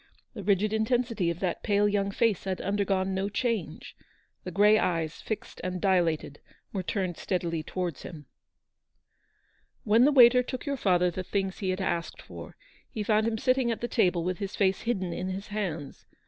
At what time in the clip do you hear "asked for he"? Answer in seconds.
11.81-13.03